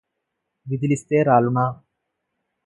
విదిలిస్తె 0.65 1.19
రాలునా 1.23 1.65